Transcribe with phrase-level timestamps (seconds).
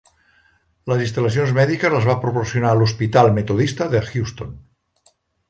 [0.91, 4.59] Les instal·lacions mèdiques les va proporcionar l'Hospital Metodista de Houston.